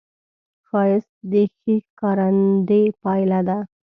[0.67, 3.57] ښایست د ښې ښکارندې پایله ده